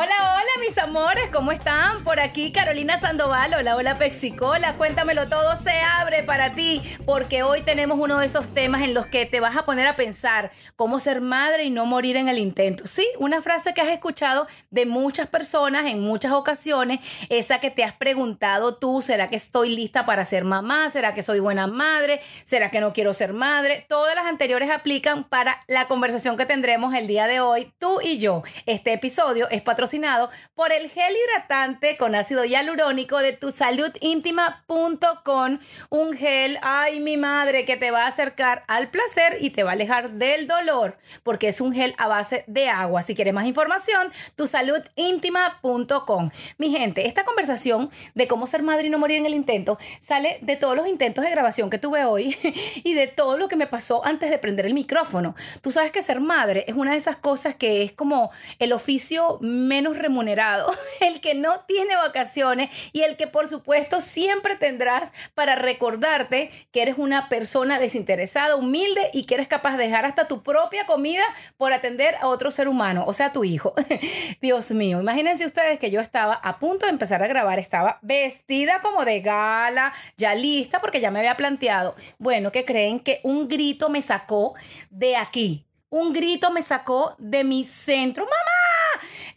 [0.00, 2.04] Hola, hola, mis amores, ¿cómo están?
[2.04, 7.62] Por aquí Carolina Sandoval, hola, hola Pexicola, cuéntamelo todo, se abre para ti, porque hoy
[7.62, 11.00] tenemos uno de esos temas en los que te vas a poner a pensar cómo
[11.00, 12.86] ser madre y no morir en el intento.
[12.86, 17.82] Sí, una frase que has escuchado de muchas personas en muchas ocasiones, esa que te
[17.82, 20.90] has preguntado tú, ¿será que estoy lista para ser mamá?
[20.90, 22.20] ¿Será que soy buena madre?
[22.44, 23.84] ¿Será que no quiero ser madre?
[23.88, 28.18] Todas las anteriores aplican para la conversación que tendremos el día de hoy, tú y
[28.18, 28.44] yo.
[28.64, 29.87] Este episodio es patrocinado
[30.54, 35.58] por el gel hidratante con ácido hialurónico de tusaludintima.com.
[35.88, 39.70] Un gel, ay mi madre, que te va a acercar al placer y te va
[39.70, 43.00] a alejar del dolor, porque es un gel a base de agua.
[43.02, 46.30] Si quieres más información, tusaludintima.com.
[46.58, 50.38] Mi gente, esta conversación de cómo ser madre y no morir en el intento sale
[50.42, 52.36] de todos los intentos de grabación que tuve hoy
[52.84, 55.34] y de todo lo que me pasó antes de prender el micrófono.
[55.62, 59.38] Tú sabes que ser madre es una de esas cosas que es como el oficio
[59.68, 65.54] menos remunerado, el que no tiene vacaciones y el que por supuesto siempre tendrás para
[65.54, 70.42] recordarte que eres una persona desinteresada, humilde y que eres capaz de dejar hasta tu
[70.42, 71.22] propia comida
[71.56, 73.74] por atender a otro ser humano, o sea, tu hijo.
[74.40, 78.80] Dios mío, imagínense ustedes que yo estaba a punto de empezar a grabar, estaba vestida
[78.80, 81.94] como de gala, ya lista porque ya me había planteado.
[82.18, 84.54] Bueno, que creen que un grito me sacó
[84.90, 85.64] de aquí?
[85.90, 88.24] Un grito me sacó de mi centro.
[88.24, 88.57] ¡Mamá!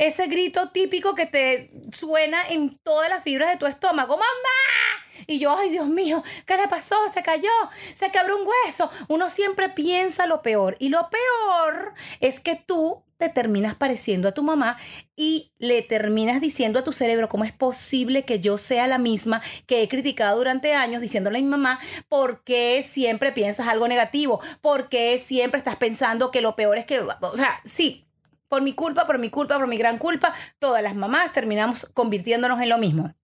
[0.01, 4.17] Ese grito típico que te suena en todas las fibras de tu estómago.
[4.17, 5.27] ¡Mamá!
[5.27, 6.95] Y yo, ay Dios mío, ¿qué le pasó?
[7.13, 7.51] Se cayó,
[7.93, 8.89] se quebró un hueso.
[9.09, 10.75] Uno siempre piensa lo peor.
[10.79, 14.75] Y lo peor es que tú te terminas pareciendo a tu mamá
[15.15, 19.43] y le terminas diciendo a tu cerebro cómo es posible que yo sea la misma
[19.67, 21.79] que he criticado durante años diciéndole a mi mamá
[22.09, 26.87] por qué siempre piensas algo negativo, por qué siempre estás pensando que lo peor es
[26.87, 28.07] que, o sea, sí,
[28.51, 32.59] por mi culpa, por mi culpa, por mi gran culpa, todas las mamás terminamos convirtiéndonos
[32.59, 33.15] en lo mismo.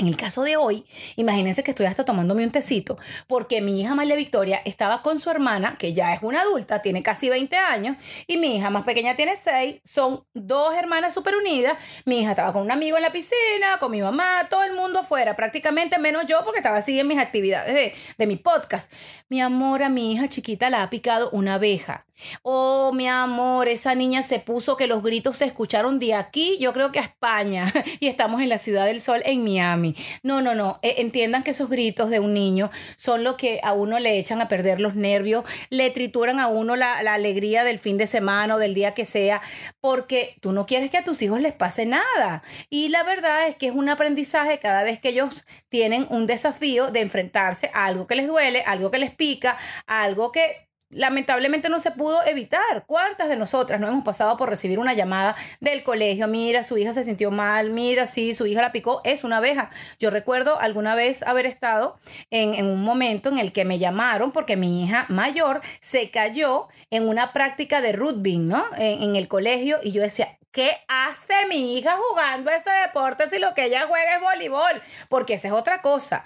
[0.00, 2.96] En el caso de hoy, imagínense que estoy hasta tomándome un tecito
[3.26, 7.02] porque mi hija María Victoria estaba con su hermana, que ya es una adulta, tiene
[7.02, 11.76] casi 20 años, y mi hija más pequeña tiene 6, son dos hermanas súper unidas.
[12.06, 15.00] Mi hija estaba con un amigo en la piscina, con mi mamá, todo el mundo
[15.00, 18.90] afuera, prácticamente menos yo porque estaba así en mis actividades de, de mi podcast.
[19.28, 22.06] Mi amor, a mi hija chiquita la ha picado una abeja.
[22.42, 26.72] Oh, mi amor, esa niña se puso que los gritos se escucharon de aquí, yo
[26.72, 29.89] creo que a España, y estamos en la Ciudad del Sol, en Miami.
[30.22, 33.72] No, no, no, eh, entiendan que esos gritos de un niño son lo que a
[33.72, 37.78] uno le echan a perder los nervios, le trituran a uno la, la alegría del
[37.78, 39.40] fin de semana o del día que sea,
[39.80, 42.42] porque tú no quieres que a tus hijos les pase nada.
[42.68, 46.90] Y la verdad es que es un aprendizaje cada vez que ellos tienen un desafío
[46.90, 51.80] de enfrentarse a algo que les duele, algo que les pica, algo que lamentablemente no
[51.80, 52.84] se pudo evitar.
[52.86, 56.26] ¿Cuántas de nosotras no hemos pasado por recibir una llamada del colegio?
[56.26, 59.70] Mira, su hija se sintió mal, mira, sí, su hija la picó, es una abeja.
[59.98, 61.98] Yo recuerdo alguna vez haber estado
[62.30, 66.68] en, en un momento en el que me llamaron porque mi hija mayor se cayó
[66.90, 68.64] en una práctica de rugby, ¿no?
[68.76, 73.38] En, en el colegio y yo decía, ¿Qué hace mi hija jugando ese deporte si
[73.38, 74.82] lo que ella juega es voleibol?
[75.08, 76.24] Porque esa es otra cosa.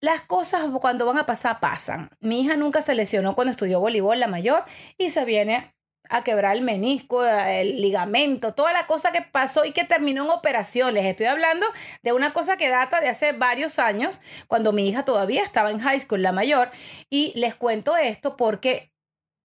[0.00, 2.10] Las cosas cuando van a pasar pasan.
[2.20, 4.64] Mi hija nunca se lesionó cuando estudió voleibol, la mayor,
[4.98, 5.74] y se viene
[6.10, 10.30] a quebrar el menisco, el ligamento, toda la cosa que pasó y que terminó en
[10.30, 11.04] operaciones.
[11.04, 11.66] Estoy hablando
[12.02, 15.78] de una cosa que data de hace varios años, cuando mi hija todavía estaba en
[15.78, 16.70] high school, la mayor,
[17.10, 18.92] y les cuento esto porque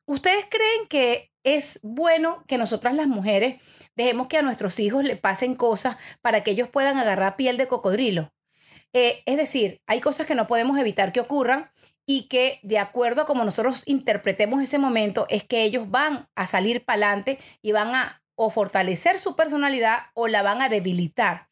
[0.06, 3.62] ustedes creen que es bueno que nosotras las mujeres
[3.96, 7.68] dejemos que a nuestros hijos le pasen cosas para que ellos puedan agarrar piel de
[7.68, 8.32] cocodrilo.
[8.94, 11.72] Eh, es decir, hay cosas que no podemos evitar que ocurran
[12.06, 16.48] y que de acuerdo a como nosotros interpretemos ese momento es que ellos van a
[16.48, 21.48] salir para adelante y van a o fortalecer su personalidad o la van a debilitar.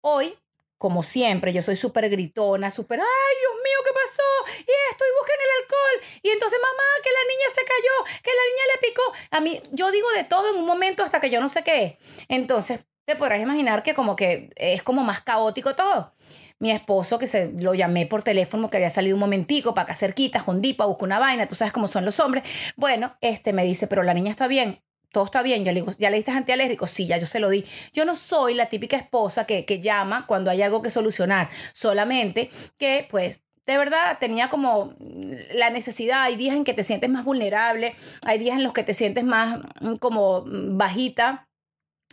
[0.00, 0.34] Hoy
[0.80, 4.60] como siempre, yo soy súper gritona, súper, ay Dios mío, ¿qué pasó?
[4.60, 6.20] Y esto, y busquen el alcohol.
[6.22, 9.02] Y entonces, mamá, que la niña se cayó, que la niña le picó.
[9.32, 11.84] A mí, yo digo de todo en un momento hasta que yo no sé qué
[11.84, 12.24] es.
[12.28, 16.14] Entonces, te podrás imaginar que como que es como más caótico todo.
[16.60, 19.94] Mi esposo, que se lo llamé por teléfono, que había salido un momentico para acá
[19.94, 22.44] cerquita, jundipa, busca una vaina, tú sabes cómo son los hombres.
[22.76, 25.64] Bueno, este me dice, pero la niña está bien todo está bien.
[25.64, 26.86] Yo le digo, ¿ya le diste antialérgico?
[26.86, 27.64] Sí, ya yo se lo di.
[27.92, 32.50] Yo no soy la típica esposa que, que llama cuando hay algo que solucionar, solamente
[32.78, 34.94] que, pues, de verdad tenía como
[35.54, 38.82] la necesidad, hay días en que te sientes más vulnerable, hay días en los que
[38.82, 41.49] te sientes más mm, como bajita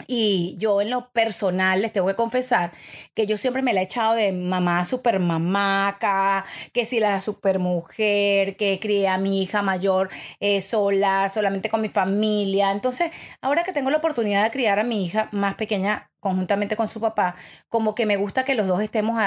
[0.05, 2.71] y yo en lo personal les tengo que confesar
[3.15, 7.57] que yo siempre me la he echado de mamá super mamaca, que si la super
[7.59, 10.09] mujer, que crié a mi hija mayor
[10.39, 12.71] eh, sola, solamente con mi familia.
[12.71, 13.11] Entonces,
[13.41, 16.99] ahora que tengo la oportunidad de criar a mi hija más pequeña conjuntamente con su
[16.99, 17.35] papá,
[17.69, 19.21] como que me gusta que los dos estemos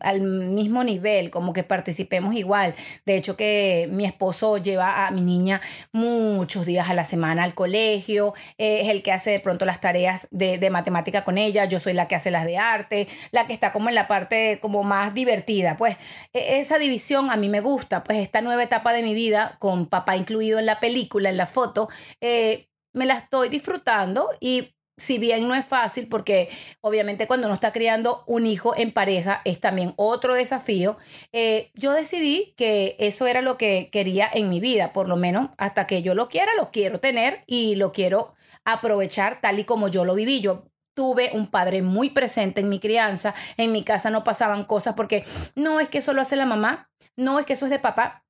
[0.00, 2.74] al mismo nivel, como que participemos igual.
[3.04, 5.60] De hecho, que mi esposo lleva a mi niña
[5.92, 10.28] muchos días a la semana al colegio, es el que hace de pronto las tareas
[10.30, 13.52] de, de, matemática con ella, yo soy la que hace las de arte, la que
[13.52, 15.76] está como en la parte como más divertida.
[15.76, 15.96] Pues
[16.32, 19.86] e, esa división a mí me gusta, pues esta nueva etapa de mi vida, con
[19.86, 21.88] papá incluido en la película, en la foto,
[22.20, 26.48] eh, me la estoy disfrutando y si bien no es fácil, porque
[26.80, 30.96] obviamente cuando uno está criando un hijo en pareja es también otro desafío,
[31.32, 35.50] eh, yo decidí que eso era lo que quería en mi vida, por lo menos
[35.58, 38.34] hasta que yo lo quiera, lo quiero tener y lo quiero
[38.64, 40.40] aprovechar tal y como yo lo viví.
[40.40, 40.64] Yo
[40.94, 45.24] tuve un padre muy presente en mi crianza, en mi casa no pasaban cosas porque
[45.54, 48.24] no es que eso lo hace la mamá, no es que eso es de papá,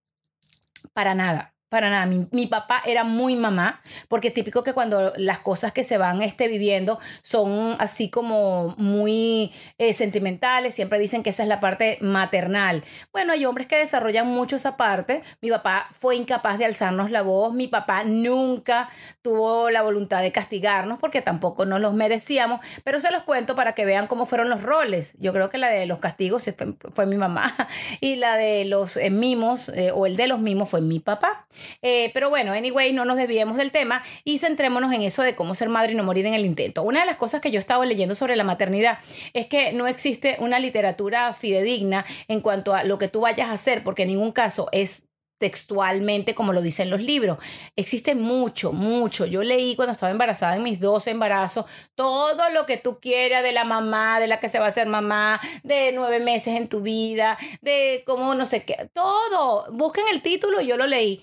[0.93, 1.56] para nada.
[1.69, 5.99] Para nada, mi, papá era muy mamá, porque típico que cuando las cosas que se
[5.99, 11.59] van este, viviendo son así como muy eh, sentimentales, siempre dicen que esa es la
[11.59, 12.85] parte maternal.
[13.13, 15.23] Bueno, hay hombres que desarrollan mucho esa parte.
[15.41, 18.89] Mi papá fue incapaz de alzarnos la voz, mi papá nunca
[19.23, 23.73] tuvo la voluntad de castigarnos porque tampoco nos los merecíamos, pero se los cuento para
[23.73, 25.15] que vean cómo fueron los roles.
[25.19, 26.49] Yo creo que la de los castigos
[26.95, 27.53] fue, mi mamá
[28.01, 31.47] y la de los eh, mimos eh, o el de los mimos fue mi papá.
[31.83, 35.55] Eh, pero bueno, anyway, no nos desviemos del tema y centrémonos en eso de cómo
[35.55, 36.83] ser madre y no morir en el intento.
[36.83, 38.99] Una de las cosas que yo estaba leyendo sobre la maternidad
[39.33, 43.53] es que no existe una literatura fidedigna en cuanto a lo que tú vayas a
[43.53, 45.07] hacer, porque en ningún caso es
[45.39, 47.39] textualmente como lo dicen los libros.
[47.77, 49.27] Existe mucho, mucho.
[49.27, 53.53] Yo leí cuando estaba embarazada en mis dos embarazos todo lo que tú quieras de
[53.53, 56.81] la mamá, de la que se va a hacer mamá, de nueve meses en tu
[56.81, 59.67] vida, de cómo no sé qué, todo.
[59.73, 61.23] Busquen el título, yo lo leí.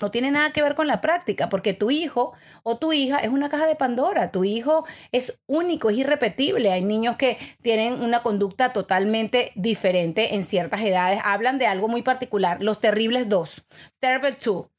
[0.00, 2.32] no tiene nada que ver con la práctica, porque tu hijo
[2.62, 6.72] o tu hija es una caja de Pandora, tu hijo es único, es irrepetible.
[6.72, 12.02] Hay niños que tienen una conducta totalmente diferente en ciertas edades, hablan de algo muy
[12.02, 13.64] particular, los terribles dos,
[14.00, 14.70] Terrible Two.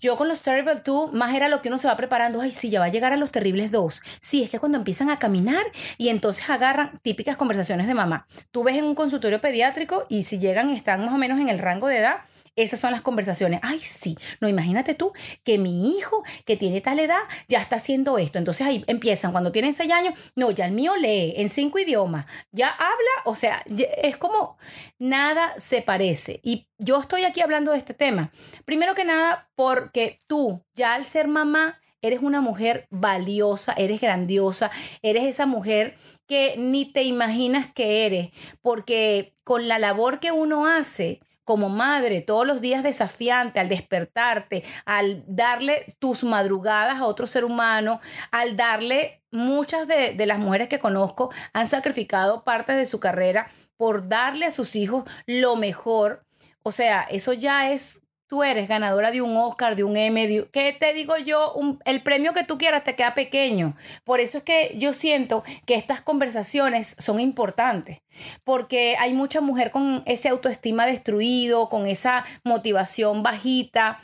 [0.00, 2.40] Yo con los Terrible 2, más era lo que uno se va preparando.
[2.40, 4.00] Ay, sí, ya va a llegar a los Terribles 2.
[4.22, 5.62] Sí, es que cuando empiezan a caminar
[5.98, 8.26] y entonces agarran típicas conversaciones de mamá.
[8.50, 11.58] Tú ves en un consultorio pediátrico y si llegan están más o menos en el
[11.58, 12.20] rango de edad,
[12.56, 13.60] esas son las conversaciones.
[13.62, 14.16] Ay, sí.
[14.40, 15.12] No, imagínate tú
[15.44, 18.38] que mi hijo que tiene tal edad ya está haciendo esto.
[18.38, 22.26] Entonces ahí empiezan, cuando tienen seis años, no, ya el mío lee en cinco idiomas,
[22.52, 23.64] ya habla, o sea,
[24.02, 24.58] es como
[24.98, 26.40] nada se parece.
[26.42, 28.30] Y yo estoy aquí hablando de este tema.
[28.64, 34.70] Primero que nada, porque tú, ya al ser mamá, eres una mujer valiosa, eres grandiosa,
[35.02, 35.94] eres esa mujer
[36.26, 38.30] que ni te imaginas que eres,
[38.62, 44.62] porque con la labor que uno hace, como madre todos los días desafiante al despertarte,
[44.84, 47.98] al darle tus madrugadas a otro ser humano,
[48.30, 54.08] al darle muchas de, las mujeres que conozco han sacrificado partes de su carrera por
[54.08, 56.24] darle a sus hijos lo mejor.
[56.62, 60.48] O sea, eso ya es tú eres ganadora de un Oscar, de un Emmy, de,
[60.52, 61.52] ¿qué te digo yo?
[61.84, 63.76] el premio que tú quieras te queda pequeño.
[64.04, 68.02] Por eso es que yo siento que estas conversaciones son importantes,
[68.44, 73.98] porque hay mucha mujer con ese autoestima destruido, con esa motivación bajita.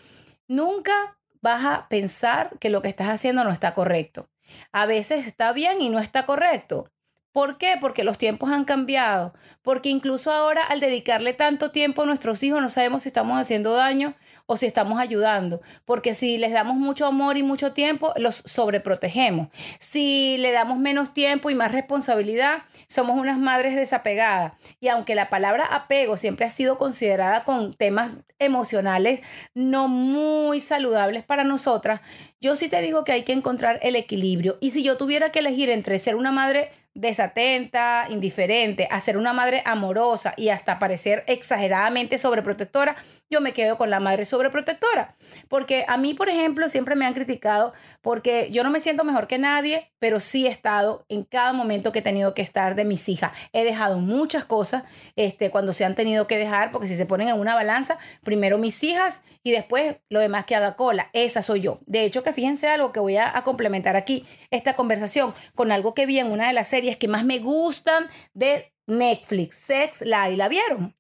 [0.49, 4.29] Nunca vas a pensar que lo que estás haciendo no está correcto.
[4.73, 6.91] A veces está bien y no está correcto.
[7.37, 7.77] ¿Por qué?
[7.79, 9.35] Porque los tiempos han cambiado.
[9.61, 13.75] Porque incluso ahora al dedicarle tanto tiempo a nuestros hijos no sabemos si estamos haciendo
[13.75, 14.15] daño
[14.47, 15.61] o si estamos ayudando.
[15.85, 19.49] Porque si les damos mucho amor y mucho tiempo, los sobreprotegemos.
[19.79, 24.55] Si le damos menos tiempo y más responsabilidad, somos unas madres desapegadas.
[24.81, 29.21] Y aunque la palabra apego siempre ha sido considerada con temas emocionales
[29.53, 32.01] no muy saludables para nosotras,
[32.41, 34.57] yo sí te digo que hay que encontrar el equilibrio.
[34.63, 39.35] Y si yo tuviera que elegir entre ser una madre desatenta, indiferente, a ser una
[39.35, 42.97] madre amorosa y hasta parecer exageradamente sobreprotectora,
[43.29, 45.15] yo me quedo con la madre sobreprotectora.
[45.49, 49.27] Porque a mí, por ejemplo, siempre me han criticado porque yo no me siento mejor
[49.27, 52.85] que nadie, pero sí he estado en cada momento que he tenido que estar de
[52.85, 53.33] mis hijas.
[53.53, 54.85] He dejado muchas cosas
[55.17, 58.57] este, cuando se han tenido que dejar, porque si se ponen en una balanza, primero
[58.57, 61.11] mis hijas y después lo demás que haga cola.
[61.13, 61.81] Esa soy yo.
[61.87, 65.93] De hecho, que fíjense algo que voy a, a complementar aquí, esta conversación, con algo
[65.93, 70.37] que vi en una de las series que más me gustan de Netflix, Sex Life.
[70.37, 70.95] ¿La vieron?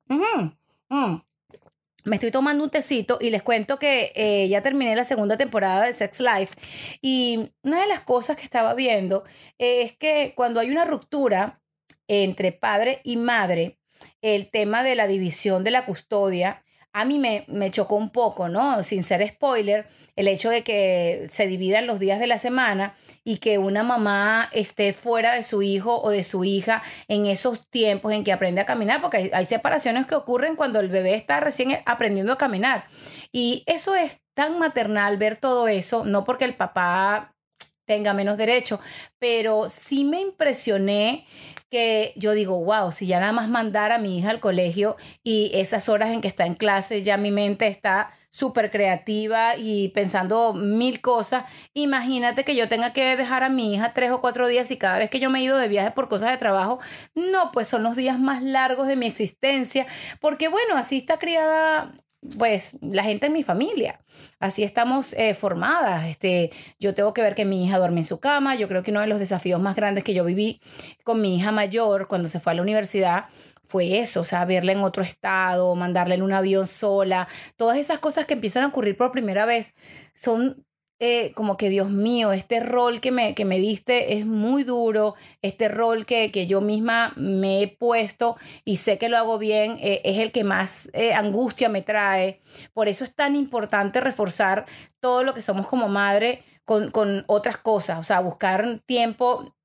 [2.05, 5.85] Me estoy tomando un tecito y les cuento que eh, ya terminé la segunda temporada
[5.85, 6.55] de Sex Life
[7.03, 9.25] y una de las cosas que estaba viendo
[9.59, 11.61] es que cuando hay una ruptura
[12.07, 13.81] entre padre y madre,
[14.23, 16.65] el tema de la división de la custodia
[16.97, 18.83] a mí me, chocó un poco, ¿no?
[18.83, 19.87] Sin ser spoiler,
[20.17, 24.49] el hecho de que se dividan los días de la semana y que una mamá
[24.53, 28.63] esté fuera de su hijo o de su hija en esos tiempos en que aprende
[28.63, 32.87] a caminar, porque hay, separaciones que ocurren cuando el bebé está recién aprendiendo a caminar.
[33.31, 37.36] Y eso es tan maternal ver todo eso, no porque el papá
[37.87, 38.81] tenga menos derecho,
[39.19, 41.25] pero sí me impresioné
[41.71, 45.51] que yo digo, wow, si ya nada más mandar a mi hija al colegio y
[45.55, 50.53] esas horas en que está en clase, ya mi mente está súper creativa y pensando
[50.53, 51.45] mil cosas.
[51.75, 54.99] Imagínate que yo tenga que dejar a mi hija tres o cuatro días y cada
[54.99, 56.79] vez que yo me he ido de viaje por cosas de trabajo,
[57.15, 59.87] no, pues son los días más largos de mi existencia,
[60.21, 61.93] porque bueno, así está criada
[62.39, 64.01] pues la gente en mi familia.
[64.39, 66.07] Así estamos eh, formadas.
[66.07, 68.55] Este, yo tengo que ver que mi hija duerme en su cama.
[68.55, 70.61] Yo creo que uno de los desafíos más grandes que yo viví
[71.05, 73.25] con mi hija mayor cuando se fue a la universidad
[73.69, 77.99] fue eso, o sea, verla en otro estado, mandarla en un avión sola, todas esas
[77.99, 79.75] cosas que empiezan a ocurrir por primera vez
[80.15, 80.65] son
[80.99, 85.15] eh, como que Dios mío, este rol que me, que me diste es muy duro,
[85.43, 89.77] este rol que, que yo misma me he puesto y sé que lo hago bien,
[89.81, 92.41] eh, es el que más eh, angustia me trae.
[92.73, 94.65] Por eso es tan importante reforzar
[95.01, 99.56] todo lo que somos como madre con, con otras cosas, o sea, buscar tiempo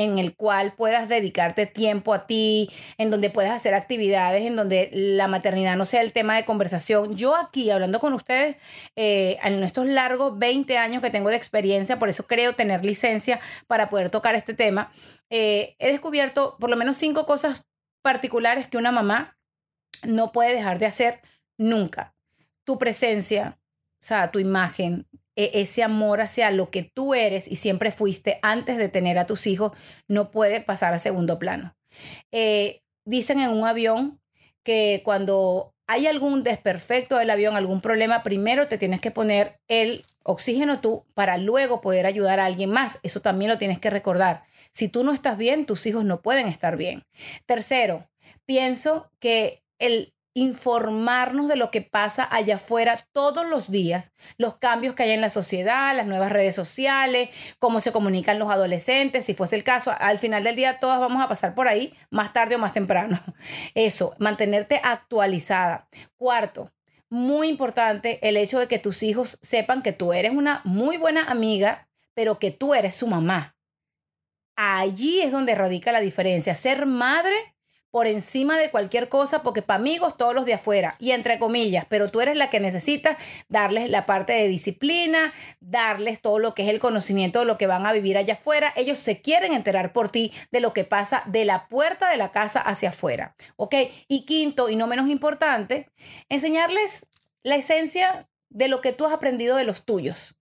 [0.00, 4.88] en el cual puedas dedicarte tiempo a ti, en donde puedas hacer actividades, en donde
[4.94, 7.16] la maternidad no sea el tema de conversación.
[7.16, 8.56] Yo aquí, hablando con ustedes,
[8.96, 13.40] eh, en estos largos 20 años que tengo de experiencia, por eso creo tener licencia
[13.66, 14.90] para poder tocar este tema,
[15.28, 17.66] eh, he descubierto por lo menos cinco cosas
[18.02, 19.36] particulares que una mamá
[20.06, 21.20] no puede dejar de hacer
[21.58, 22.14] nunca.
[22.64, 23.58] Tu presencia,
[24.02, 25.06] o sea, tu imagen,
[25.54, 29.46] ese amor hacia lo que tú eres y siempre fuiste antes de tener a tus
[29.46, 29.72] hijos
[30.08, 31.74] no puede pasar a segundo plano.
[32.32, 34.20] Eh, dicen en un avión
[34.62, 40.04] que cuando hay algún desperfecto del avión, algún problema, primero te tienes que poner el
[40.22, 43.00] oxígeno tú para luego poder ayudar a alguien más.
[43.02, 44.44] Eso también lo tienes que recordar.
[44.70, 47.02] Si tú no estás bien, tus hijos no pueden estar bien.
[47.46, 48.08] Tercero,
[48.46, 54.94] pienso que el informarnos de lo que pasa allá afuera todos los días, los cambios
[54.94, 57.28] que hay en la sociedad, las nuevas redes sociales,
[57.58, 61.22] cómo se comunican los adolescentes, si fuese el caso, al final del día todas vamos
[61.22, 63.20] a pasar por ahí, más tarde o más temprano.
[63.74, 65.88] Eso, mantenerte actualizada.
[66.16, 66.72] Cuarto,
[67.10, 71.30] muy importante el hecho de que tus hijos sepan que tú eres una muy buena
[71.30, 73.56] amiga, pero que tú eres su mamá.
[74.56, 76.54] Allí es donde radica la diferencia.
[76.54, 77.36] Ser madre
[77.90, 81.84] por encima de cualquier cosa, porque para amigos todos los de afuera, y entre comillas,
[81.88, 83.16] pero tú eres la que necesitas
[83.48, 87.66] darles la parte de disciplina, darles todo lo que es el conocimiento de lo que
[87.66, 88.72] van a vivir allá afuera.
[88.76, 92.30] Ellos se quieren enterar por ti de lo que pasa de la puerta de la
[92.30, 93.34] casa hacia afuera.
[93.56, 93.74] ¿Ok?
[94.08, 95.88] Y quinto, y no menos importante,
[96.28, 97.08] enseñarles
[97.42, 100.36] la esencia de lo que tú has aprendido de los tuyos.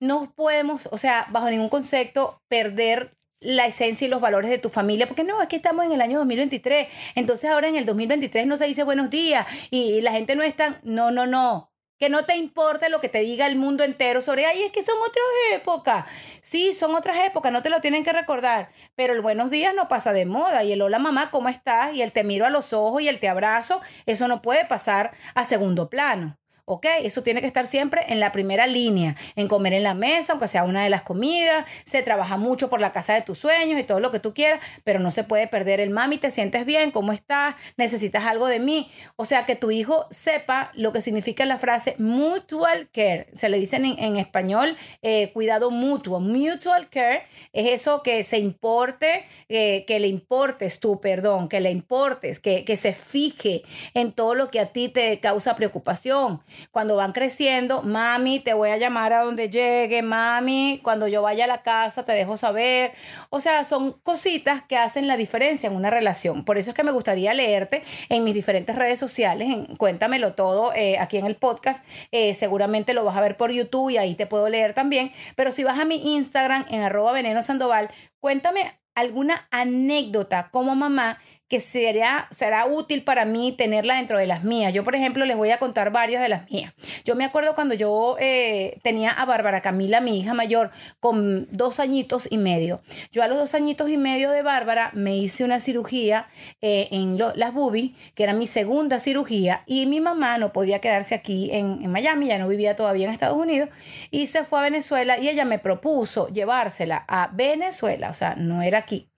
[0.00, 4.68] No podemos, o sea, bajo ningún concepto, perder la esencia y los valores de tu
[4.68, 8.46] familia, porque no, es que estamos en el año 2023, entonces ahora en el 2023
[8.46, 11.72] no se dice buenos días y la gente no es tan, no, no, no,
[12.02, 14.82] que no te importe lo que te diga el mundo entero sobre, ay, es que
[14.82, 16.04] son otras épocas.
[16.40, 19.86] Sí, son otras épocas, no te lo tienen que recordar, pero el buenos días no
[19.86, 21.94] pasa de moda y el hola mamá, ¿cómo estás?
[21.94, 25.12] Y el te miro a los ojos y el te abrazo, eso no puede pasar
[25.36, 26.41] a segundo plano.
[26.64, 26.86] ¿Ok?
[27.02, 30.48] Eso tiene que estar siempre en la primera línea, en comer en la mesa, aunque
[30.48, 33.82] sea una de las comidas, se trabaja mucho por la casa de tus sueños y
[33.82, 36.90] todo lo que tú quieras, pero no se puede perder el mami, te sientes bien,
[36.90, 37.56] ¿cómo estás?
[37.76, 38.90] ¿Necesitas algo de mí?
[39.16, 43.58] O sea, que tu hijo sepa lo que significa la frase mutual care, se le
[43.58, 49.98] dicen en, español eh, cuidado mutuo, mutual care es eso que se importe, eh, que
[49.98, 53.62] le importes tú, perdón, que le importes, que, que se fije
[53.94, 56.40] en todo lo que a ti te causa preocupación
[56.70, 61.44] cuando van creciendo, mami, te voy a llamar a donde llegue, mami, cuando yo vaya
[61.44, 62.92] a la casa te dejo saber.
[63.30, 66.44] O sea, son cositas que hacen la diferencia en una relación.
[66.44, 70.98] Por eso es que me gustaría leerte en mis diferentes redes sociales, Cuéntamelo todo eh,
[70.98, 71.84] aquí en el podcast.
[72.10, 75.12] Eh, seguramente lo vas a ver por YouTube y ahí te puedo leer también.
[75.36, 77.90] Pero si vas a mi Instagram en arroba veneno sandoval,
[78.20, 81.18] cuéntame alguna anécdota como mamá
[81.52, 84.72] que será, será útil para mí tenerla dentro de las mías.
[84.72, 86.72] Yo, por ejemplo, les voy a contar varias de las mías.
[87.04, 91.78] Yo me acuerdo cuando yo eh, tenía a Bárbara Camila, mi hija mayor, con dos
[91.78, 92.80] añitos y medio.
[93.10, 96.26] Yo a los dos añitos y medio de Bárbara me hice una cirugía
[96.62, 101.14] eh, en las boobies, que era mi segunda cirugía, y mi mamá no podía quedarse
[101.14, 103.68] aquí en, Miami, ya no vivía todavía en Estados Unidos,
[104.10, 108.62] y se fue a Venezuela y ella me propuso llevársela a Venezuela, o sea, no
[108.62, 109.10] era aquí.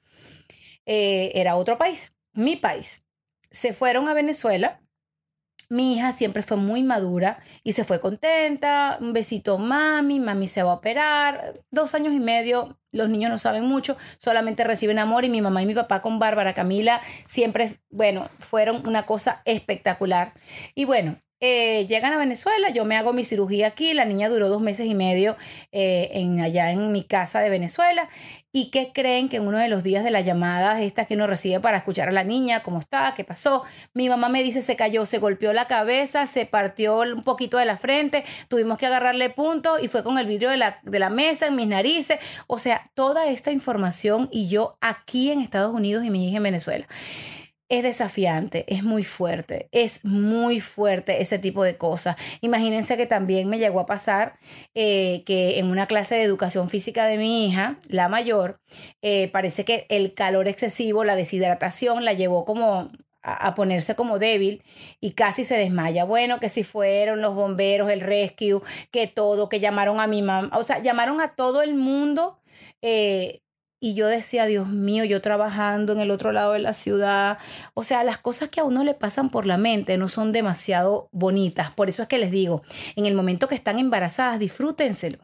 [0.85, 3.07] Eh, era otro país mi país.
[3.51, 4.81] Se fueron a Venezuela.
[5.71, 8.99] Mi hija siempre fue muy madura y se fue contenta.
[9.01, 10.21] Un besito, mami.
[10.21, 11.55] Mami se va a operar.
[11.71, 12.79] Dos años y medio.
[12.95, 16.21] Los niños no saben mucho, solamente reciben amor y mi mamá y mi papá con
[16.21, 20.33] Bárbara Camila siempre, bueno, fueron una cosa espectacular.
[20.77, 24.49] Y bueno, eh, llegan a Venezuela, yo me hago mi cirugía aquí, la niña duró
[24.49, 25.37] dos meses y medio
[25.73, 28.09] eh, en, allá en mi casa de Venezuela.
[28.53, 31.27] ¿Y qué creen que en uno de los días de las llamadas, estas que uno
[31.27, 33.65] recibe para escuchar a la niña, cómo está, qué pasó?
[33.95, 37.65] Mi mamá me dice, se cayó, se golpeó la cabeza, se partió un poquito de
[37.65, 41.11] la frente, tuvimos que agarrarle punto y fue con el vidrio de la, de la
[41.11, 42.19] mesa en mis narices.
[42.47, 46.45] O sea, toda esta información y yo aquí en Estados Unidos y mi hija en
[46.45, 46.87] Venezuela
[47.69, 52.17] es desafiante, es muy fuerte, es muy fuerte ese tipo de cosas.
[52.41, 54.39] Imagínense que también me llegó a pasar
[54.75, 58.61] eh, que en una clase de educación física de mi hija, la mayor,
[59.03, 62.91] eh, parece que el calor excesivo, la deshidratación la llevó como
[63.25, 64.63] a, ponerse como débil
[65.01, 66.05] y casi se desmaya.
[66.05, 70.51] Bueno, que si fueron los bomberos, el rescue, que todo, que llamaron a mi mamá,
[70.57, 72.39] o sea, llamaron a todo el mundo.
[72.83, 73.41] Eh,
[73.85, 77.37] y yo decía, Dios mío, yo trabajando en el otro lado de la ciudad.
[77.75, 81.11] O sea, las cosas que a uno le pasan por la mente no son demasiado
[81.13, 81.71] bonitas.
[81.71, 82.63] Por eso es que les digo,
[82.97, 85.19] en el momento que están embarazadas, disfrútenselo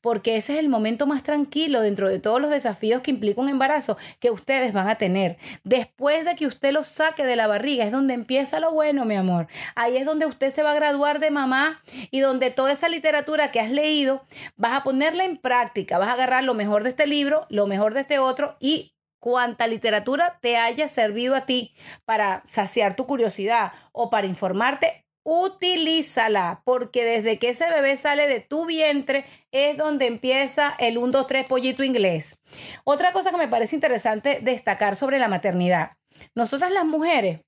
[0.00, 3.48] porque ese es el momento más tranquilo dentro de todos los desafíos que implica un
[3.48, 5.36] embarazo que ustedes van a tener.
[5.64, 9.16] Después de que usted lo saque de la barriga es donde empieza lo bueno, mi
[9.16, 9.48] amor.
[9.74, 13.50] Ahí es donde usted se va a graduar de mamá y donde toda esa literatura
[13.50, 14.24] que has leído
[14.56, 17.94] vas a ponerla en práctica, vas a agarrar lo mejor de este libro, lo mejor
[17.94, 23.72] de este otro y cuanta literatura te haya servido a ti para saciar tu curiosidad
[23.92, 30.06] o para informarte, utilízala, porque desde que ese bebé sale de tu vientre es donde
[30.06, 32.38] empieza el 1, 2, 3 pollito inglés.
[32.84, 35.98] Otra cosa que me parece interesante destacar sobre la maternidad.
[36.34, 37.42] Nosotras las mujeres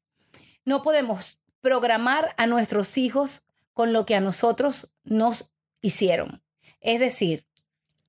[0.67, 6.43] no podemos programar a nuestros hijos con lo que a nosotros nos hicieron.
[6.81, 7.47] Es decir,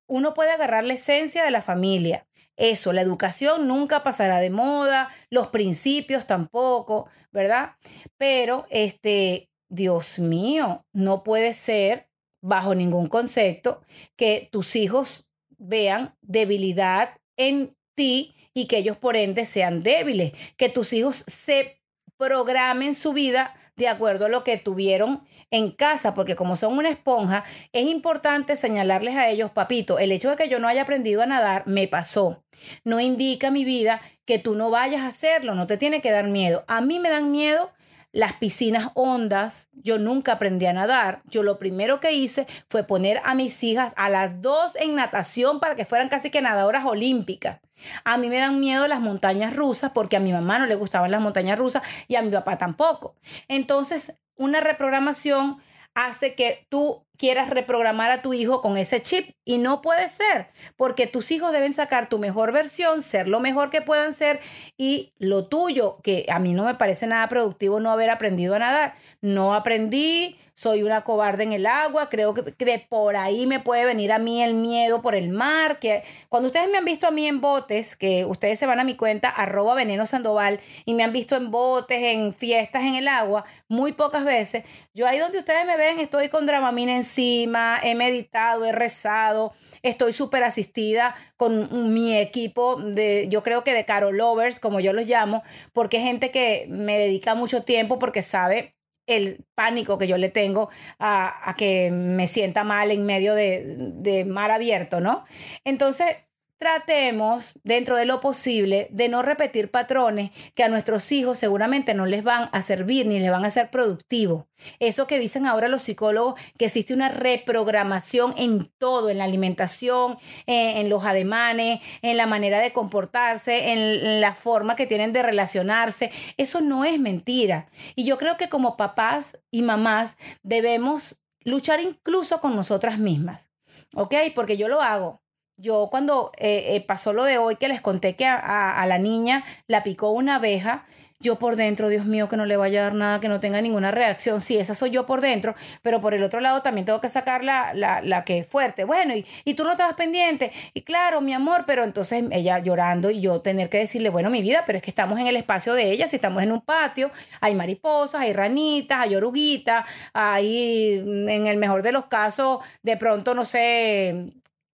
[0.06, 5.10] uno puede agarrar la esencia de la familia, eso, la educación nunca pasará de moda,
[5.30, 7.78] los principios tampoco, ¿verdad?
[8.18, 12.10] Pero este, Dios mío, no puede ser
[12.42, 13.82] bajo ningún concepto
[14.18, 20.68] que tus hijos vean debilidad en ti y que ellos por ende sean débiles, que
[20.68, 21.82] tus hijos se
[22.18, 26.90] programen su vida de acuerdo a lo que tuvieron en casa, porque como son una
[26.90, 31.22] esponja, es importante señalarles a ellos, papito, el hecho de que yo no haya aprendido
[31.22, 32.44] a nadar me pasó.
[32.84, 36.28] No indica mi vida que tú no vayas a hacerlo, no te tiene que dar
[36.28, 36.66] miedo.
[36.68, 37.72] A mí me dan miedo
[38.12, 41.22] las piscinas hondas, yo nunca aprendí a nadar.
[41.26, 45.60] Yo lo primero que hice fue poner a mis hijas a las dos en natación
[45.60, 47.60] para que fueran casi que nadadoras olímpicas.
[48.04, 51.12] A mí me dan miedo las montañas rusas porque a mi mamá no le gustaban
[51.12, 53.16] las montañas rusas y a mi papá tampoco.
[53.48, 55.58] Entonces, una reprogramación
[55.94, 60.48] hace que tú quieras reprogramar a tu hijo con ese chip y no puede ser,
[60.76, 64.40] porque tus hijos deben sacar tu mejor versión, ser lo mejor que puedan ser
[64.76, 68.60] y lo tuyo, que a mí no me parece nada productivo no haber aprendido a
[68.60, 68.96] nadar.
[69.22, 73.86] No aprendí, soy una cobarde en el agua, creo que de por ahí me puede
[73.86, 77.12] venir a mí el miedo por el mar, que cuando ustedes me han visto a
[77.12, 81.04] mí en botes, que ustedes se van a mi cuenta arroba veneno sandoval y me
[81.04, 85.40] han visto en botes, en fiestas en el agua, muy pocas veces, yo ahí donde
[85.40, 92.18] ustedes me ven estoy con Dramamine he meditado, he rezado, estoy súper asistida con mi
[92.18, 95.44] equipo de, yo creo que de Carol Lovers, como yo los llamo,
[95.74, 98.76] porque es gente que me dedica mucho tiempo porque sabe
[99.08, 100.70] el pánico que yo le tengo
[101.00, 105.26] a, que me sienta mal en medio de, de mar abierto, ¿no?
[105.64, 106.16] Entonces,
[106.62, 112.06] tratemos dentro de lo posible de no repetir patrones que a nuestros hijos seguramente no
[112.06, 114.46] les van a servir ni les van a ser productivos.
[114.78, 120.20] Eso que dicen ahora los psicólogos, que existe una reprogramación en todo, en la alimentación,
[120.46, 126.12] en, los ademanes, en la manera de comportarse, en la forma que tienen de relacionarse.
[126.38, 127.70] Eso no es mentira.
[127.96, 133.50] Y yo creo que como papás y mamás debemos luchar incluso con nosotras mismas.
[133.96, 134.14] ¿Ok?
[134.36, 135.22] Porque yo lo hago
[135.58, 139.44] yo cuando eh, eh, pasó lo de hoy que les conté que a, la niña
[139.68, 140.86] la picó una abeja,
[141.22, 143.62] yo por dentro, Dios mío, que no le vaya a dar nada, que no tenga
[143.62, 144.42] ninguna reacción.
[144.42, 147.44] Sí, esa soy yo por dentro, pero por el otro lado también tengo que sacar
[147.44, 148.86] la, la, que es fuerte.
[148.86, 150.52] Bueno, y, y tú no estabas pendiente.
[150.74, 154.42] Y claro, mi amor, pero entonces ella llorando y yo tener que decirle, bueno, mi
[154.42, 157.12] vida, pero es que estamos en el espacio de ella, si estamos en un patio,
[157.40, 163.36] hay mariposas, hay ranitas, hay oruguitas, hay, en el mejor de los casos, de pronto,
[163.36, 164.26] no sé,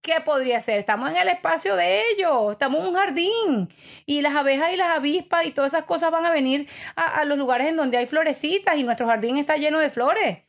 [0.08, 0.80] ¿qué podría ser?
[0.80, 3.70] Estamos en el espacio de ellos, estamos en un jardín
[4.06, 6.66] y las abejas y las avispas y todas esas cosas van a venir
[6.96, 10.44] a, los lugares en donde hay florecitas y nuestro jardín está lleno de flores.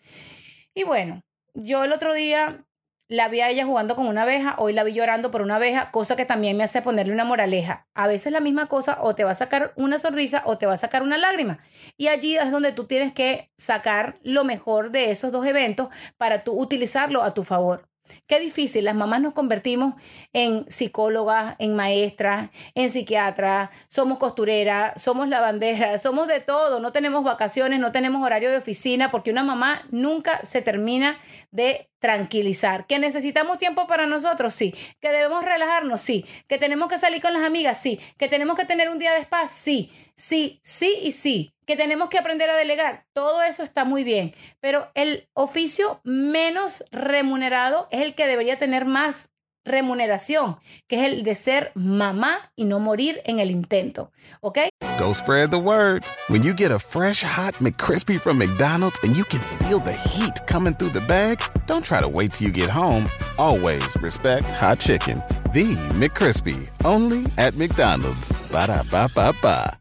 [0.75, 1.23] Y bueno,
[1.55, 2.65] yo el otro día
[3.09, 5.91] la vi a ella jugando con una abeja, hoy la vi llorando por una abeja,
[5.91, 7.89] cosa que también me hace ponerle una moraleja.
[7.95, 10.75] A veces la misma cosa o te va a sacar una sonrisa o te va
[10.75, 11.59] a sacar una lágrima.
[11.97, 16.45] Y allí es donde tú tienes que sacar lo mejor de esos dos eventos para
[16.45, 17.88] tú utilizarlo a tu favor.
[18.27, 19.95] Qué difícil, las mamás nos convertimos
[20.33, 27.25] en psicólogas, en maestras, en psiquiatras, somos costureras, somos lavanderas, somos de todo, no tenemos
[27.25, 31.19] vacaciones, no tenemos horario de oficina, porque una mamá nunca se termina
[31.51, 32.87] de tranquilizar.
[32.87, 34.55] ¿Que necesitamos tiempo para nosotros?
[34.55, 34.75] Sí.
[35.01, 36.01] ¿Que debemos relajarnos?
[36.01, 36.25] Sí.
[36.47, 37.81] ¿Que tenemos que salir con las amigas?
[37.81, 38.01] Sí.
[38.17, 39.51] ¿Que tenemos que tener un día de paz?
[39.51, 39.91] Sí.
[40.15, 41.55] Sí, sí y sí.
[41.69, 43.05] ¿Que tenemos que aprender a delegar?
[43.13, 44.33] Todo eso está muy bien.
[44.59, 49.29] Pero el oficio menos remunerado es el que debería tener más
[49.67, 54.11] remuneración, que es el de ser mamá y no morir en el intento.
[54.41, 54.61] ¿Ok?
[54.99, 56.05] Go spread the word.
[56.29, 60.41] When you get a fresh hot McCrispy from McDonald's and you can feel the heat
[60.47, 63.11] coming through the bag, don't try to wait till you get home.
[63.37, 65.23] Always respect hot chicken.
[65.53, 68.31] The McCrispy, only at McDonald's.
[68.51, 69.79] Ba da ba ba ba.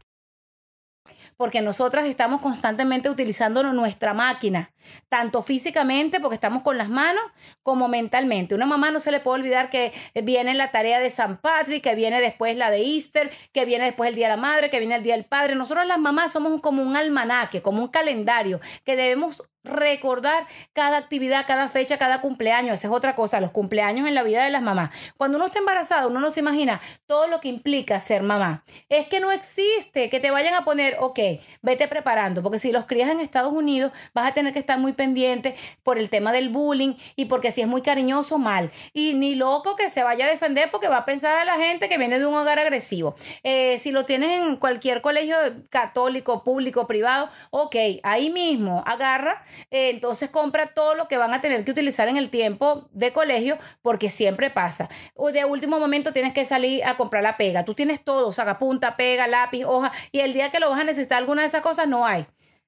[1.38, 4.72] Porque nosotras estamos constantemente utilizando nuestra máquina,
[5.08, 7.22] tanto físicamente, porque estamos con las manos,
[7.62, 8.56] como mentalmente.
[8.56, 9.92] Una mamá no se le puede olvidar que
[10.24, 14.08] viene la tarea de San Patrick, que viene después la de Easter, que viene después
[14.08, 15.54] el Día de la Madre, que viene el Día del Padre.
[15.54, 21.46] Nosotros las mamás somos como un almanaque, como un calendario, que debemos recordar cada actividad,
[21.46, 22.74] cada fecha, cada cumpleaños.
[22.74, 24.90] Esa es otra cosa, los cumpleaños en la vida de las mamás.
[25.16, 28.64] Cuando uno está embarazada, uno no se imagina todo lo que implica ser mamá.
[28.88, 31.18] Es que no existe que te vayan a poner, ok,
[31.62, 34.92] vete preparando, porque si los crías en Estados Unidos, vas a tener que estar muy
[34.92, 38.70] pendiente por el tema del bullying y porque si es muy cariñoso, mal.
[38.92, 41.88] Y ni loco que se vaya a defender porque va a pensar a la gente
[41.88, 43.14] que viene de un hogar agresivo.
[43.42, 45.36] Eh, si lo tienes en cualquier colegio
[45.70, 51.40] católico, público, privado, ok, ahí mismo agarra eh, entonces compra todo lo que van a
[51.40, 54.88] tener que utilizar en el tiempo de colegio, porque siempre pasa.
[55.14, 57.64] O de último momento tienes que salir a comprar la pega.
[57.64, 61.18] Tú tienes todo, punta, pega, lápiz, hoja, y el día que lo vas a necesitar
[61.18, 62.26] alguna de esas cosas no hay.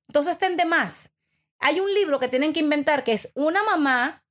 [0.08, 1.12] Entonces ten de más.
[1.58, 4.24] Hay un libro que tienen que inventar que es una mamá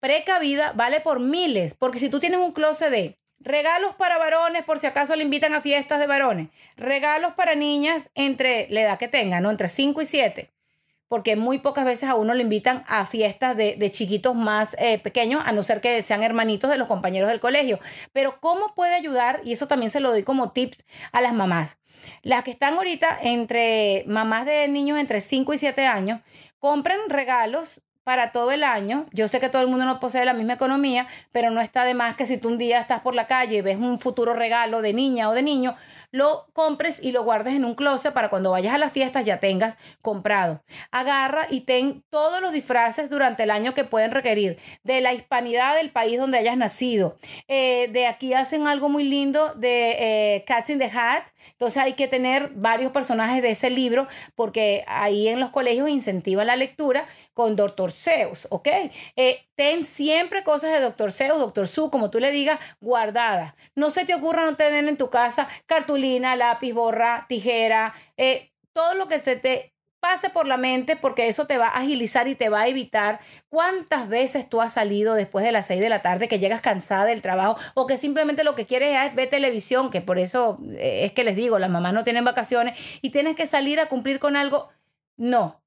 [0.00, 4.78] precavida, vale por miles, porque si tú tienes un closet de Regalos para varones, por
[4.78, 6.48] si acaso le invitan a fiestas de varones.
[6.76, 9.50] Regalos para niñas entre la edad que tengan, ¿no?
[9.50, 10.50] Entre 5 y 7
[11.10, 15.42] porque muy pocas veces a uno le invitan a fiestas de, chiquitos más eh, pequeños,
[15.44, 17.80] a no ser que sean hermanitos de los compañeros del colegio.
[18.12, 19.40] Pero ¿cómo puede ayudar?
[19.42, 21.78] Y eso también se lo doy como tips a las mamás.
[22.22, 26.20] Las que están ahorita entre mamás de niños entre 5 y 7 años,
[26.60, 29.06] compren regalos para todo el año.
[29.12, 31.94] Yo sé que todo el mundo no posee la misma economía, pero no está de
[31.94, 34.80] más que si tú un día estás por la calle y ves un futuro regalo
[34.80, 35.74] de niña o de niño,
[36.10, 39.40] lo compres y lo guardes en un closet para cuando vayas a las fiestas ya
[39.40, 40.62] tengas comprado.
[40.90, 45.76] Agarra y ten todos los disfraces durante el año que pueden requerir, de la hispanidad
[45.76, 47.16] del país donde hayas nacido.
[47.48, 51.94] Eh, de aquí hacen algo muy lindo de eh, Cats in the Hat, entonces hay
[51.94, 57.06] que tener varios personajes de ese libro porque ahí en los colegios incentivan la lectura
[57.34, 57.92] con Dr.
[57.92, 58.68] Seuss, ¿ok?
[59.16, 61.12] Eh, ten siempre cosas de Dr.
[61.12, 61.68] Seuss, Dr.
[61.68, 63.54] Su, como tú le digas, guardadas.
[63.74, 65.48] No se te ocurra no tener en tu casa
[66.00, 71.46] lápiz, borra, tijera, eh, todo lo que se te pase por la mente porque eso
[71.46, 75.44] te va a agilizar y te va a evitar cuántas veces tú has salido después
[75.44, 78.54] de las 6 de la tarde que llegas cansada del trabajo o que simplemente lo
[78.54, 81.92] que quieres es ver televisión, que por eso eh, es que les digo, las mamás
[81.92, 84.70] no tienen vacaciones y tienes que salir a cumplir con algo.
[85.16, 85.59] No,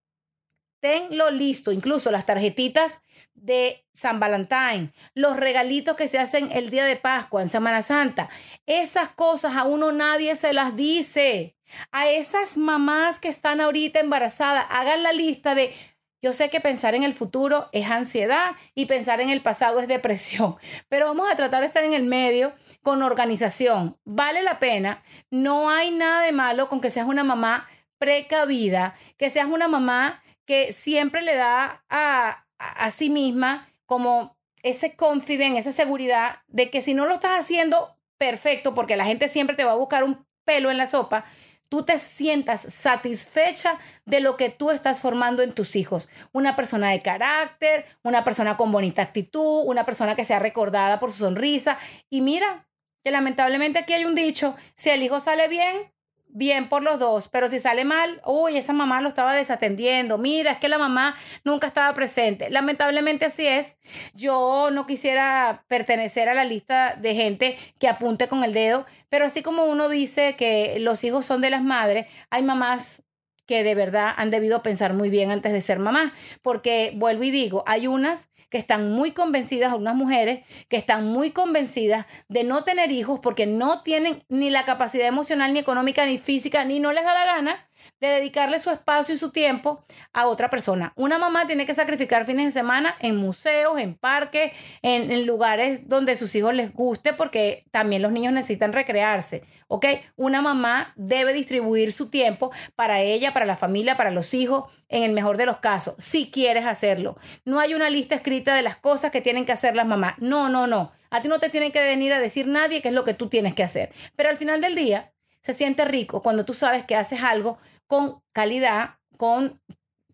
[0.84, 3.00] tenlo listo, incluso las tarjetitas
[3.36, 8.28] de San Valentín, los regalitos que se hacen el día de Pascua, en Semana Santa.
[8.66, 11.56] Esas cosas a uno nadie se las dice.
[11.94, 15.74] A esas mamás que están ahorita embarazadas, hagan la lista de
[16.22, 19.88] yo sé que pensar en el futuro es ansiedad y pensar en el pasado es
[19.88, 20.58] depresión,
[20.90, 23.98] pero vamos a tratar de estar en el medio con organización.
[24.04, 25.02] Vale la pena.
[25.32, 27.68] No hay nada de malo con que seas una mamá
[27.98, 34.96] precavida, que seas una mamá que siempre le da a, a, sí misma como ese
[34.96, 39.56] confidence, esa seguridad de que si no lo estás haciendo perfecto, porque la gente siempre
[39.56, 41.26] te va a buscar un pelo en la sopa,
[41.70, 46.10] tú te sientas satisfecha de lo que tú estás formando en tus hijos.
[46.32, 51.12] Una persona de carácter, una persona con bonita actitud, una persona que sea recordada por
[51.12, 51.78] su sonrisa.
[52.10, 52.68] Y mira,
[53.04, 55.93] que lamentablemente aquí hay un dicho, si el hijo sale bien,
[56.34, 60.52] bien por los dos, pero si sale mal, uy, esa mamá lo estaba desatendiendo, mira,
[60.52, 62.50] es que la mamá nunca estaba presente.
[62.50, 63.78] Lamentablemente así es.
[64.14, 69.26] Yo no quisiera pertenecer a la lista de gente que apunte con el dedo, pero
[69.26, 73.04] así como uno dice que los hijos son de las madres, hay mamás
[73.46, 77.32] que de verdad han debido pensar muy bien antes de ser mamá, porque vuelvo y
[77.32, 82.64] digo, hay unas que están muy convencidas, unas mujeres que están muy convencidas de no
[82.64, 86.94] tener hijos porque no tienen ni la capacidad emocional, ni económica, ni física, ni no
[86.94, 87.68] les da la gana
[88.00, 90.94] de dedicarle su espacio y su tiempo a otra persona.
[90.96, 96.16] Una mamá tiene que sacrificar fines de semana en museos, en parques, en, lugares donde
[96.16, 99.86] sus hijos les guste, porque también los niños necesitan recrearse, ¿ok?
[100.16, 105.04] Una mamá debe distribuir su tiempo para ella, para la familia, para los hijos, en
[105.04, 107.16] el mejor de los casos, si quieres hacerlo.
[107.46, 110.16] No hay una lista escrita de las cosas que tienen que hacer las mamás.
[110.18, 110.92] No, no, no.
[111.10, 113.30] A ti no te tiene que venir a decir nadie qué es lo que tú
[113.30, 113.92] tienes que hacer.
[114.16, 115.13] Pero al final del día,
[115.44, 119.62] se siente rico cuando tú sabes que haces algo con calidad, con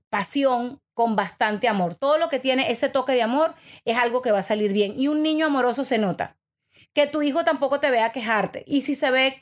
[0.10, 1.96] pasión, con bastante amor.
[1.96, 3.54] Todo lo que tiene ese toque de amor
[3.86, 5.00] es algo que va a salir bien.
[5.00, 6.36] Y un niño amoroso se nota.
[6.94, 8.63] Que tu hijo tampoco te vea quejarte.
[8.68, 9.42] Y si se ve,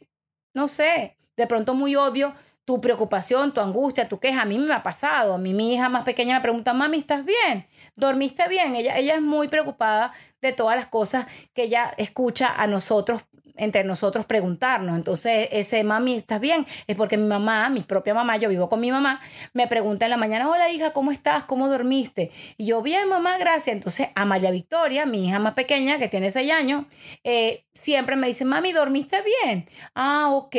[0.53, 4.73] no sé, de pronto muy obvio, tu preocupación, tu angustia, tu queja, a mí me
[4.73, 5.35] ha pasado.
[5.35, 7.65] A mí mi hija más pequeña me pregunta, mami, ¿estás bien?
[7.95, 8.75] ¿Dormiste bien?
[8.75, 13.23] Ella, ella es muy preocupada de todas las cosas que ella escucha a nosotros
[13.57, 14.95] entre nosotros preguntarnos.
[14.95, 16.65] Entonces, ese mami, ¿estás bien?
[16.87, 19.19] Es porque mi mamá, mi propia mamá, yo vivo con mi mamá,
[19.53, 21.43] me pregunta en la mañana, hola hija, ¿cómo estás?
[21.43, 22.31] ¿Cómo dormiste?
[22.57, 23.75] Y yo, bien, mamá, gracias.
[23.75, 26.85] Entonces, Amaya Victoria, mi hija más pequeña, que tiene seis años,
[27.23, 29.65] eh, siempre me dice, mami, ¿dormiste bien?
[29.95, 30.55] Ah, ok,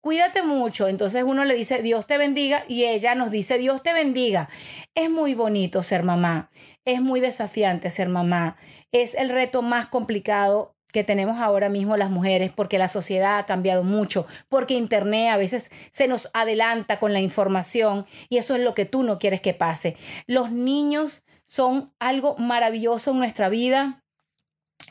[0.00, 0.88] cuídate mucho.
[0.88, 4.48] Entonces uno le dice, Dios te bendiga, y ella nos dice, Dios te bendiga.
[4.94, 6.50] Es muy bonito ser mamá.
[6.84, 8.56] Es muy desafiante ser mamá.
[8.92, 13.46] Es el reto más complicado que tenemos ahora mismo las mujeres, porque la sociedad ha
[13.46, 18.62] cambiado mucho, porque Internet a veces se nos adelanta con la información y eso es
[18.62, 19.96] lo que tú no quieres que pase.
[20.28, 24.04] Los niños son algo maravilloso en nuestra vida,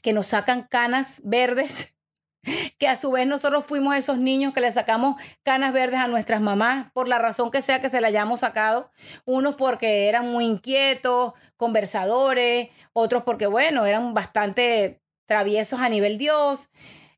[0.01, 1.95] que nos sacan canas verdes,
[2.77, 6.41] que a su vez nosotros fuimos esos niños que le sacamos canas verdes a nuestras
[6.41, 8.91] mamás, por la razón que sea que se la hayamos sacado,
[9.23, 16.69] unos porque eran muy inquietos, conversadores, otros porque, bueno, eran bastante traviesos a nivel Dios.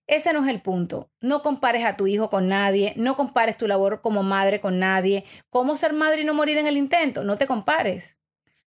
[0.07, 1.09] Ese no es el punto.
[1.19, 5.25] No compares a tu hijo con nadie, no compares tu labor como madre con nadie.
[5.49, 7.23] ¿Cómo ser madre y no morir en el intento?
[7.23, 8.19] No te compares.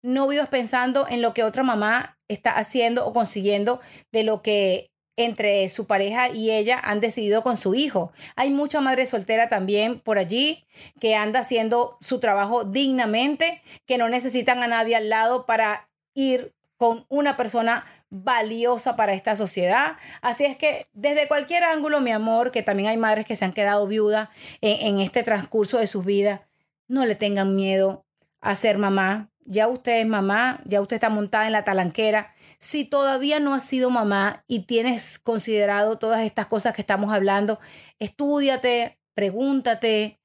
[0.02, 3.80] No vivas pensando en lo que otra mamá está haciendo o consiguiendo
[4.12, 8.12] de lo que entre su pareja y ella han decidido con su hijo.
[8.36, 10.66] Hay mucha madre soltera también por allí
[11.00, 16.54] que anda haciendo su trabajo dignamente, que no necesitan a nadie al lado para ir
[16.78, 19.98] con una persona valiosa para esta sociedad.
[20.22, 23.54] Así es que desde cualquier ángulo, mi amor, que también hay madres que se han
[23.54, 24.30] quedado viudas
[24.62, 26.42] en, este transcurso de sus vidas,
[26.88, 28.06] no le tengan miedo
[28.40, 29.30] a ser mamá.
[29.50, 32.34] ya usted es mamá, ya usted está montada en la talanquera.
[32.60, 37.60] Si todavía no has sido mamá y tienes considerado todas estas cosas que estamos hablando,
[37.98, 40.17] estudiate, pregúntate,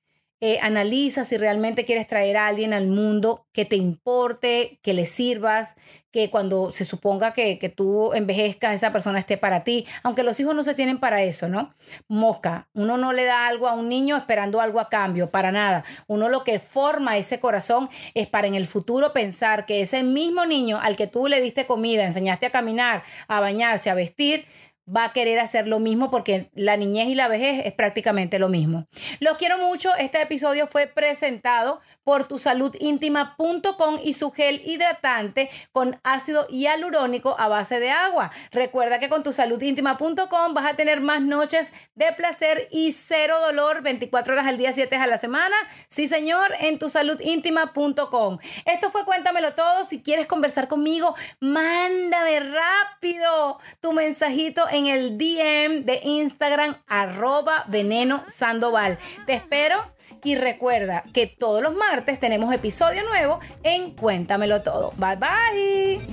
[0.45, 5.07] eh, analiza si realmente quieres traer a alguien al mundo que te importe, que le
[5.07, 5.77] sirvas,
[6.11, 10.41] que cuando se suponga que, que, tú envejezcas, esa persona esté para ti, aunque los
[10.41, 11.73] hijos no se tienen para eso, ¿no?
[12.09, 15.85] Mosca, uno no le da algo a un niño esperando algo a cambio, para nada.
[16.09, 20.45] Uno lo que forma ese corazón es para en el futuro pensar que ese mismo
[20.45, 24.45] niño al que tú le diste comida, enseñaste a caminar, a bañarse, a vestir,
[24.89, 28.49] va a querer hacer lo mismo porque la niñez y la vejez es prácticamente lo
[28.49, 28.87] mismo.
[29.21, 29.95] Los quiero mucho.
[29.97, 37.79] Este episodio fue presentado por tusaludintima.com y su gel hidratante con ácido hialurónico a base
[37.81, 38.31] de agua.
[38.51, 44.33] Recuerda que con tusaludintima.com vas a tener más noches de placer y cero dolor 24
[44.33, 45.57] horas al día, 7 a la semana.
[45.89, 48.39] Sí, señor, en tusaludintima.com.
[48.65, 49.85] Esto fue Cuéntamelo todo.
[49.85, 58.25] Si quieres conversar conmigo, mándame rápido tu mensajito en el DM de Instagram arroba veneno
[58.27, 58.99] sandoval.
[59.27, 59.77] Te espero
[60.25, 64.93] y recuerda que todos los martes tenemos episodio nuevo en Cuéntamelo Todo.
[64.97, 66.07] Bye bye.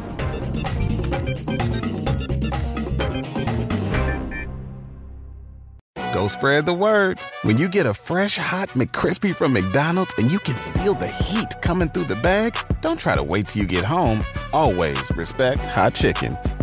[6.14, 7.20] Go spread the word.
[7.44, 11.62] When you get a fresh hot McCrispy from McDonald's and you can feel the heat
[11.62, 14.24] coming through the bag, don't try to wait till you get home.
[14.52, 16.36] Always respect hot chicken.